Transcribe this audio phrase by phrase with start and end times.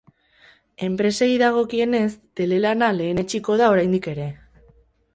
[0.87, 2.09] Enpresei dagokienez,
[2.41, 4.31] telelana lehenetsiko da oraindik ere.